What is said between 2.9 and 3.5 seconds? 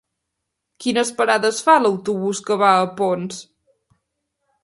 Ponts?